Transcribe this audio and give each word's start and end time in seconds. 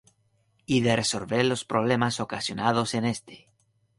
Y 0.65 0.81
de 0.81 0.95
resolver 0.95 1.45
los 1.45 1.63
problemas 1.63 2.19
ocasionados 2.19 2.95
en 2.95 3.05
este. 3.05 3.51